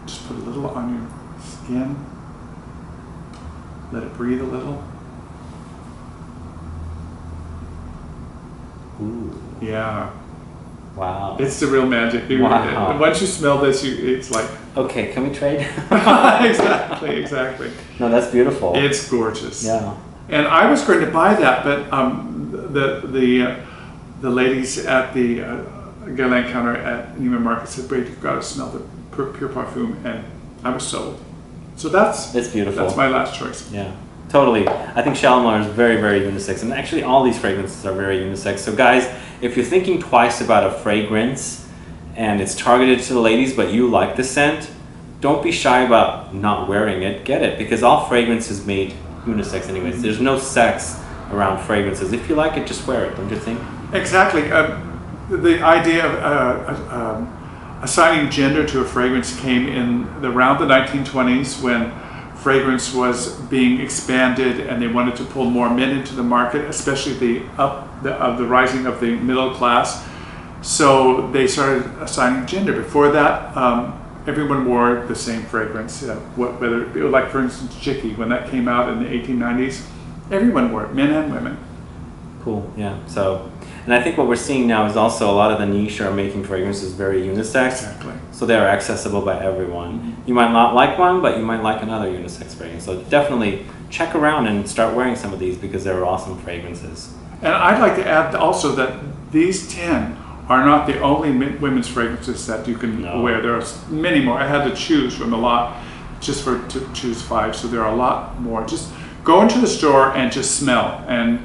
Just 0.06 0.28
put 0.28 0.38
a 0.38 0.40
little 0.40 0.68
on 0.68 0.94
your 0.96 1.42
skin. 1.42 1.96
Let 3.92 4.04
it 4.04 4.14
breathe 4.16 4.42
a 4.42 4.46
little. 4.46 4.84
Ooh, 9.02 9.40
Yeah. 9.62 10.10
wow. 10.96 11.36
It's 11.40 11.60
the 11.60 11.68
real 11.68 11.86
magic. 11.86 12.30
You- 12.30 12.44
Wow. 12.44 12.98
Once 13.00 13.20
you 13.22 13.28
smell 13.28 13.58
this, 13.60 13.84
you 13.84 14.16
it's 14.16 14.32
like 14.32 14.50
okay, 14.78 15.12
can 15.14 15.28
we 15.30 15.36
trade? 15.36 15.62
exactly, 15.92 17.16
exactly. 17.18 17.72
no, 18.00 18.10
that's 18.10 18.32
beautiful. 18.32 18.74
It's 18.76 19.10
gorgeous. 19.10 19.64
yeah. 19.66 19.96
And 20.30 20.48
I 20.48 20.70
was 20.70 20.82
going 20.84 21.02
to 21.06 21.12
buy 21.12 21.36
that, 21.36 21.64
but 21.64 21.92
um, 21.94 22.50
the 22.52 23.02
the 23.06 23.42
uh, 23.44 23.60
the 24.22 24.30
ladies 24.30 24.86
at 24.86 25.14
the 25.14 25.42
uh, 25.44 25.58
Guerlain 26.06 26.52
counter 26.52 26.76
at 26.78 27.16
Neiman 27.16 27.42
Marcus 27.42 27.72
said, 27.72 27.90
"Wait, 27.92 28.08
you've 28.08 28.22
got 28.22 28.36
to 28.36 28.42
smell 28.42 28.70
the 28.70 28.82
pure, 29.14 29.28
pure 29.34 29.50
parfum," 29.50 30.04
and 30.04 30.24
I 30.64 30.72
was 30.72 30.88
sold. 30.88 31.20
So 31.76 31.90
that's 31.90 32.34
It's 32.34 32.48
beautiful. 32.48 32.84
that's 32.84 32.96
my 32.98 33.08
last 33.08 33.38
choice. 33.38 33.72
Yeah, 33.72 33.94
totally. 34.30 34.68
I 34.68 35.02
think 35.04 35.16
Shalimar 35.16 35.60
is 35.60 35.68
very, 35.68 35.98
very 35.98 36.22
unisex, 36.22 36.64
and 36.64 36.74
actually 36.74 37.04
all 37.04 37.24
these 37.24 37.38
fragrances 37.38 37.86
are 37.86 37.94
very 37.94 38.18
unisex. 38.20 38.60
So, 38.60 38.74
guys, 38.76 39.08
if 39.42 39.56
you're 39.56 39.66
thinking 39.66 40.00
twice 40.00 40.42
about 40.42 40.64
a 40.66 40.72
fragrance 40.72 41.65
and 42.16 42.42
it's 42.42 42.56
targeted 42.56 43.02
to 43.02 43.14
the 43.14 43.20
ladies, 43.20 43.56
but 43.56 43.74
you 43.74 43.88
like 43.88 44.16
the 44.16 44.24
scent, 44.24 44.70
don't 45.22 45.44
be 45.44 45.52
shy 45.52 45.82
about 45.82 46.34
not 46.34 46.68
wearing 46.68 47.04
it. 47.04 47.26
Get 47.26 47.42
it 47.42 47.58
because 47.58 47.84
all 47.84 48.08
fragrance 48.08 48.50
is 48.50 48.66
made 48.66 48.94
unisex, 49.26 49.68
anyways. 49.68 50.02
There's 50.02 50.22
no 50.22 50.38
sex 50.38 51.00
around 51.32 51.64
fragrances. 51.66 52.14
If 52.14 52.30
you 52.30 52.36
like 52.36 52.58
it, 52.58 52.68
just 52.68 52.88
wear 52.88 53.06
it. 53.06 53.16
Don't 53.16 53.30
you 53.30 53.38
think? 53.38 53.60
Exactly. 53.94 54.52
Um, 54.52 54.92
the, 55.30 55.62
idea 55.62 56.06
of 56.06 56.14
uh, 56.16 56.94
uh, 56.94 57.16
um, 57.18 57.80
assigning 57.82 58.30
gender 58.30 58.66
to 58.66 58.82
a 58.82 58.86
fragrance 58.86 59.40
came 59.40 59.68
in 59.68 60.08
around 60.24 60.60
the 60.60 60.66
1920s 60.66 61.62
when 61.64 61.92
fragrance 62.36 62.94
was 62.94 63.40
being 63.42 63.82
expanded 63.82 64.60
and 64.68 64.80
they 64.80 64.88
wanted 64.88 65.16
to 65.16 65.24
pull 65.26 65.50
more 65.50 65.70
men 65.70 65.98
into 65.98 66.14
the 66.14 66.24
market, 66.24 66.66
especially 66.66 67.14
the 67.14 67.46
up 67.58 68.04
the, 68.04 68.14
of 68.14 68.38
the 68.38 68.46
rising 68.46 68.86
of 68.86 69.00
the 69.00 69.16
middle 69.16 69.54
class. 69.56 70.08
So 70.66 71.30
they 71.32 71.46
started 71.46 71.86
assigning 72.02 72.48
gender. 72.48 72.74
Before 72.74 73.12
that, 73.12 73.56
um, 73.56 74.02
everyone 74.26 74.66
wore 74.66 75.06
the 75.06 75.14
same 75.14 75.44
fragrance. 75.44 76.02
Uh, 76.02 76.16
wh- 76.36 76.60
whether 76.60 76.82
it 76.82 76.92
be 76.92 77.02
like, 77.02 77.30
for 77.30 77.40
instance, 77.40 77.76
Jicky, 77.76 78.18
when 78.18 78.30
that 78.30 78.50
came 78.50 78.68
out 78.68 78.90
in 78.90 79.04
the 79.04 79.08
1890s, 79.08 79.86
everyone 80.32 80.72
wore 80.72 80.86
it, 80.86 80.96
men 80.96 81.12
and 81.14 81.32
women. 81.32 81.60
Cool. 82.44 82.68
Yeah. 82.76 82.98
So, 83.06 83.52
and 83.84 83.94
I 83.94 84.02
think 84.02 84.18
what 84.18 84.28
we're 84.28 84.36
seeing 84.36 84.66
now 84.66 84.88
is 84.88 84.98
also 84.98 85.30
a 85.30 85.36
lot 85.36 85.52
of 85.52 85.60
the 85.60 85.68
niche 85.68 86.02
are 86.02 86.12
making 86.12 86.44
fragrances 86.44 86.94
very 86.94 87.22
unisex. 87.22 87.68
Exactly. 87.68 88.14
So 88.32 88.48
they're 88.48 88.68
accessible 88.68 89.22
by 89.22 89.40
everyone. 89.40 90.18
You 90.26 90.34
might 90.34 90.52
not 90.52 90.74
like 90.74 90.98
one, 90.98 91.22
but 91.22 91.38
you 91.38 91.46
might 91.46 91.62
like 91.62 91.84
another 91.84 92.08
unisex 92.08 92.56
fragrance. 92.56 92.86
So 92.86 93.04
definitely 93.04 93.68
check 93.92 94.16
around 94.16 94.48
and 94.48 94.68
start 94.68 94.96
wearing 94.96 95.16
some 95.16 95.32
of 95.32 95.38
these 95.38 95.60
because 95.60 95.84
they're 95.84 96.04
awesome 96.04 96.40
fragrances. 96.40 97.14
And 97.44 97.54
I'd 97.54 97.80
like 97.80 97.96
to 97.98 98.08
add 98.08 98.34
also 98.34 98.72
that 98.78 99.00
these 99.32 99.72
10 99.72 100.25
are 100.50 100.64
not 100.66 100.86
the 100.86 101.00
only 101.02 101.32
women's 101.58 101.88
fragrances 101.88 102.46
that 102.48 102.68
you 102.68 102.76
can 102.76 103.02
No. 103.02 103.22
wear. 103.22 103.42
There 103.42 103.56
are 103.56 103.64
many 103.90 104.24
more. 104.24 104.38
I 104.38 104.48
had 104.48 104.64
to 104.66 104.76
choose 104.76 105.16
from 105.16 105.34
a 105.34 105.38
lot 105.38 105.74
just 106.22 106.44
for 106.44 106.60
to 106.70 106.88
choose 106.94 107.22
five, 107.22 107.56
so 107.56 107.68
there 107.68 107.82
are 107.84 107.92
a 107.92 107.96
lot 107.96 108.40
more. 108.42 108.64
Just 108.66 108.90
go 109.24 109.42
into 109.42 109.60
the 109.60 109.68
store 109.68 110.12
and 110.16 110.32
just 110.32 110.56
smell 110.60 111.04
and 111.08 111.40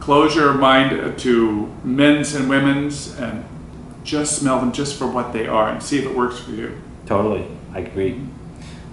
close 0.00 0.34
your 0.36 0.54
mind 0.54 1.18
to 1.18 1.68
men's 1.84 2.34
and 2.34 2.48
women's 2.48 3.18
and 3.18 3.44
just 4.04 4.38
smell 4.38 4.58
them 4.60 4.72
just 4.72 4.96
for 4.96 5.06
what 5.06 5.32
they 5.32 5.46
are 5.46 5.68
and 5.68 5.82
see 5.82 5.98
if 5.98 6.04
it 6.06 6.16
works 6.16 6.38
for 6.38 6.52
you. 6.52 6.72
Totally, 7.04 7.46
I 7.74 7.80
agree. 7.80 8.20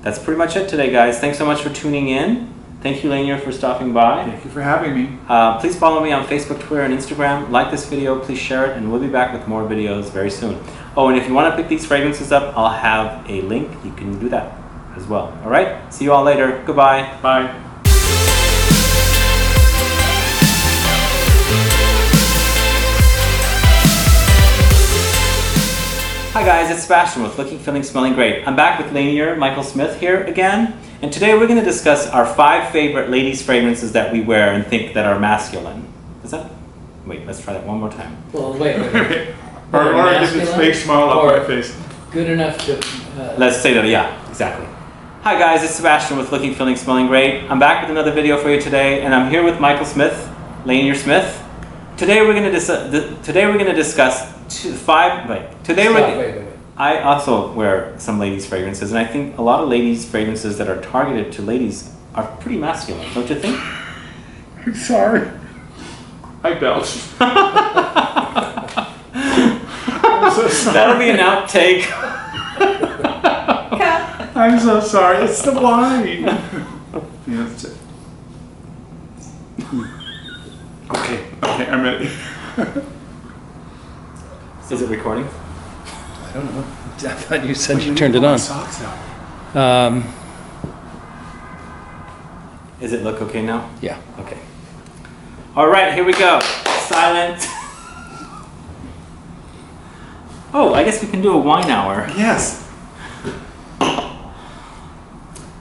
That's 0.02 0.20
pretty 0.20 0.38
much 0.38 0.56
it 0.56 0.68
today, 0.68 0.92
guys. 0.92 1.20
Thanks 1.20 1.38
so 1.38 1.46
much 1.46 1.62
for 1.62 1.70
tuning 1.70 2.10
in. 2.10 2.54
Thank 2.86 3.04
you, 3.04 3.10
Lanier, 3.10 3.39
for 3.39 3.51
stopping 3.51 3.94
by. 3.94 4.24
Thank 4.25 4.46
you 4.46 4.51
for 4.51 4.62
having 4.62 4.94
me. 4.94 5.18
Uh, 5.27 5.60
please 5.60 5.75
follow 5.75 6.04
me 6.04 6.12
on 6.12 6.24
Facebook, 6.27 6.60
Twitter, 6.60 6.84
and 6.84 6.94
Instagram. 6.94 7.50
Like 7.50 7.72
this 7.72 7.89
video, 7.89 8.20
please 8.20 8.38
share 8.38 8.70
it, 8.70 8.77
and 8.77 8.92
we'll 8.92 9.01
be 9.01 9.08
back 9.08 9.34
with 9.34 9.48
more 9.48 9.63
videos 9.63 10.12
very 10.12 10.30
soon. 10.30 10.63
Oh, 10.96 11.08
and 11.08 11.18
if 11.18 11.27
you 11.27 11.34
want 11.34 11.51
to 11.51 11.60
pick 11.60 11.68
these 11.68 11.84
fragrances 11.84 12.32
up, 12.32 12.56
I'll 12.56 12.70
have 12.70 13.27
a 13.27 13.42
link. 13.42 13.72
You 13.84 13.92
can 13.94 14.20
do 14.20 14.30
that 14.30 14.56
as 14.96 15.08
well. 15.08 15.36
All 15.44 15.50
right? 15.50 15.92
See 15.92 16.06
you 16.06 16.13
all 16.13 16.24
later. 16.24 16.62
Goodbye. 16.63 17.18
Bye. 17.24 17.48
Hi 26.34 26.46
guys, 26.46 26.70
it's 26.70 26.84
Sebastian 26.84 27.24
with 27.24 27.38
Looking, 27.38 27.58
Feeling, 27.58 27.82
Smelling 27.82 28.13
Great. 28.13 28.46
I'm 28.46 28.58
back 28.58 28.77
with 28.77 28.92
Lanier 28.92 29.38
Michael 29.38 29.63
Smith 29.63 29.98
here 30.01 30.22
again, 30.25 30.77
and 31.02 31.12
today 31.12 31.34
we're 31.34 31.48
going 31.48 31.60
to 31.60 31.66
discuss 31.66 32.08
our 32.08 32.25
five 32.25 32.72
favorite 32.72 33.10
ladies' 33.10 33.42
fragrances 33.42 33.92
that 33.94 34.12
we 34.12 34.22
wear 34.22 34.54
and 34.54 34.66
think 34.66 34.94
that 34.94 35.06
are 35.06 35.20
masculine. 35.20 35.88
Is 36.24 36.32
that? 36.32 36.50
Wait, 37.06 37.25
let's 37.25 37.42
try 37.44 37.54
that 37.54 37.66
one 37.66 37.80
more 37.80 37.92
time. 37.92 38.18
Well, 38.34 38.54
wait, 38.54 38.80
wait, 38.80 38.94
wait. 38.94 39.36
or 39.74 39.94
or 39.94 40.10
get 40.12 40.22
this 40.22 40.36
Masculine 40.36 40.60
fake 40.60 40.75
smile 40.75 41.04
off 41.10 41.24
or- 41.24 41.38
my 41.38 41.46
face. 41.46 41.78
Good 42.12 42.30
enough 42.30 42.58
to. 42.66 42.78
Uh, 42.80 43.36
Let's 43.38 43.62
say 43.62 43.74
that, 43.74 43.86
yeah, 43.86 44.30
exactly. 44.30 44.66
Hi 45.24 45.38
guys, 45.40 45.64
it's 45.64 45.74
Sebastian 45.75 46.18
with 46.18 46.32
Looking, 46.32 46.54
Feeling, 46.54 46.75
Smelling 46.78 47.08
Great. 47.08 47.44
I'm 47.52 47.60
back 47.60 47.82
with 47.82 47.92
another 47.92 48.12
video 48.12 48.38
for 48.38 48.50
you 48.50 48.62
today, 48.62 49.02
and 49.02 49.14
I'm 49.14 49.30
here 49.30 49.44
with 49.44 49.60
Michael 49.60 49.86
Smith, 49.86 50.30
Lanier 50.66 50.96
Smith. 50.96 51.42
Today 51.98 52.22
we're 52.22 52.34
going 52.34 52.44
to 52.44 52.52
dis- 52.52 52.68
th- 52.68 53.22
today 53.24 53.48
we're 53.48 53.54
going 53.58 53.66
to 53.66 53.74
discuss 53.74 54.22
two, 54.50 54.74
five. 54.74 55.28
Wait, 55.30 55.46
today 55.64 55.84
stop, 55.88 55.96
we're. 55.96 56.18
wait, 56.18 56.36
wait, 56.36 56.46
wait. 56.46 56.55
I 56.77 57.00
also 57.00 57.51
wear 57.53 57.98
some 57.98 58.20
ladies' 58.20 58.46
fragrances, 58.46 58.91
and 58.91 59.00
I 59.00 59.05
think 59.05 59.38
a 59.38 59.41
lot 59.41 59.62
of 59.62 59.70
ladies' 59.70 60.10
fragrances 60.10 60.58
that 60.58 60.67
are 60.67 60.82
targeted 60.82 61.32
to 61.34 61.41
ladies 61.41 61.94
are 62.13 62.27
pretty 62.39 62.58
masculine, 62.58 63.08
don't 63.13 63.29
you 63.29 63.36
think? 63.36 63.60
I'm 64.65 64.75
sorry. 64.91 65.29
I 66.44 66.53
belched. 66.53 67.01
So. 70.36 70.72
That'll 70.74 71.00
be 71.00 71.10
an 71.10 71.17
outtake. 71.17 71.86
I'm 74.36 74.60
so 74.60 74.82
sorry. 74.82 75.24
It's 75.24 75.41
the 75.41 75.53
wine. 75.53 76.24
yeah, 76.24 76.38
that's 77.27 77.63
it. 77.63 77.77
Okay, 80.89 81.25
okay, 81.41 81.67
I'm 81.67 81.84
ready. 81.84 82.10
Is 84.70 84.82
it 84.82 84.89
recording? 84.89 85.27
I 86.36 86.39
don't 86.39 86.54
know. 86.54 86.62
I 87.10 87.13
thought 87.13 87.46
you 87.46 87.56
said 87.56 87.82
you 87.82 87.96
turned 87.96 88.15
it 88.15 88.24
on. 88.25 88.38
Socks 88.38 88.82
out. 88.82 89.56
Um, 89.56 90.04
Is 92.82 92.92
it 92.92 93.04
look 93.04 93.22
okay 93.22 93.42
now? 93.42 93.70
yeah. 93.82 94.01
Okay. 94.20 94.38
All 95.56 95.68
right, 95.68 95.94
here 95.94 96.04
we 96.04 96.12
go. 96.12 96.42
Silent. 96.42 97.42
Oh, 100.54 100.74
I 100.74 100.84
guess 100.84 101.01
we 101.01 101.10
can 101.10 101.22
do 101.22 101.32
a 101.32 101.38
wine 101.38 101.70
hour. 101.70 102.06
Yes. 102.18 102.63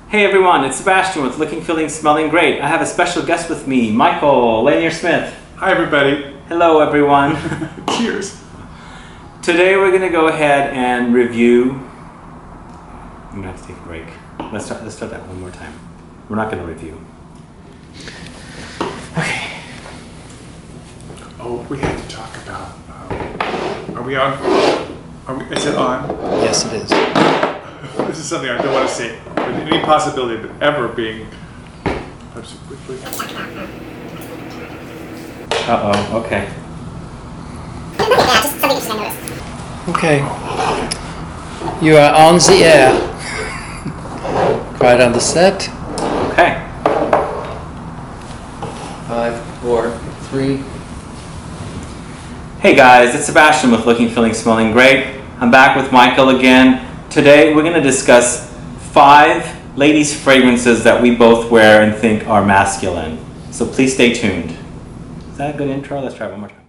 Hey 0.09 0.25
everyone, 0.25 0.65
it's 0.65 0.77
Sebastian 0.77 1.23
with 1.23 1.39
Looking, 1.39 1.63
Feeling, 1.63 1.89
Smelling 1.89 2.31
Great. 2.31 2.61
I 2.61 2.67
have 2.69 2.81
a 2.81 2.87
special 2.87 3.25
guest 3.25 3.49
with 3.49 3.69
me, 3.69 3.93
Michael 3.93 4.63
Lanier 4.65 4.91
Smith. 4.91 5.35
Hi, 5.57 5.71
everybody. 5.71 6.35
Hello 6.49 6.81
everyone. 6.81 7.37
Cheers. 7.97 8.41
Today 9.45 9.77
we're 9.77 9.93
gonna 9.93 10.09
go 10.09 10.29
ahead 10.29 10.73
and 10.73 11.13
review. 11.13 11.73
I'm 13.29 13.43
gonna 13.43 13.53
have 13.53 13.61
to 13.61 13.67
take 13.67 13.77
a 13.77 13.81
break. 13.81 14.07
Let's 14.51 14.65
start. 14.65 14.83
Let's 14.83 14.97
start 14.97 15.11
that 15.11 15.29
one 15.29 15.39
more 15.39 15.51
time. 15.51 15.79
We're 16.31 16.37
not 16.37 16.51
gonna 16.51 16.65
review. 16.65 16.99
Okay. 19.19 19.61
Oh, 21.39 21.67
we 21.69 21.77
have 21.77 22.09
to 22.09 22.09
talk 22.09 22.35
about. 22.39 22.73
Um, 22.89 23.99
are 23.99 24.03
we 24.03 24.17
on? 24.17 24.33
Are 25.27 25.35
we, 25.37 25.45
is 25.55 25.67
it 25.67 25.75
on? 25.75 26.09
Yes, 26.41 26.65
it 26.65 26.73
is. 26.73 26.91
This 28.09 28.21
is 28.21 28.25
something 28.25 28.49
I 28.49 28.63
don't 28.63 28.73
want 28.73 28.89
to 28.89 28.95
say. 28.95 29.19
With 29.37 29.69
any 29.69 29.81
possibility 29.81 30.37
of 30.37 30.47
it 30.47 30.63
ever 30.63 30.89
being. 30.89 31.29
I'm 31.85 32.45
so 32.47 32.57
quickly. 32.67 32.97
Uh 35.69 35.93
oh. 35.93 36.23
Okay. 36.25 36.49
Yeah, 37.99 38.09
just 38.09 38.61
something 38.61 38.71
interesting 38.71 38.99
I 38.99 39.05
noticed. 39.05 39.24
Okay. 39.87 40.19
You 41.85 41.99
are 41.99 42.15
on 42.15 42.37
the 42.37 42.61
air. 42.65 43.11
Right 44.81 45.01
on 45.01 45.13
the 45.13 45.21
set. 45.21 45.69
Okay. 46.33 46.61
Five, 49.09 49.41
four, 49.63 49.91
three. 50.29 50.63
Hey 52.61 52.75
guys, 52.75 53.15
it's 53.15 53.27
Sebastian 53.27 53.71
with 53.71 53.87
Looking, 53.87 54.11
Feeling, 54.11 54.35
Smelling 54.35 54.73
Great. 54.73 55.21
I'm 55.39 55.51
back 55.51 55.77
with 55.77 55.91
Michael 55.93 56.39
again. 56.39 56.87
Today 57.09 57.55
we're 57.55 57.63
going 57.63 57.75
to 57.75 57.81
discuss 57.81 58.53
five 58.93 59.77
ladies' 59.77 60.19
fragrances 60.19 60.85
that 60.85 61.01
we 61.01 61.15
both 61.15 61.51
wear 61.51 61.83
and 61.83 61.95
think 61.95 62.27
are 62.27 62.45
masculine. 62.45 63.19
So 63.53 63.67
please 63.67 63.95
stay 63.95 64.13
tuned. 64.13 64.51
Is 65.31 65.39
that 65.39 65.55
a 65.55 65.59
good 65.59 65.69
intro? 65.69 66.01
Let's 66.01 66.15
try 66.15 66.27
one 66.27 66.41
more 66.41 66.49
time. 66.49 66.64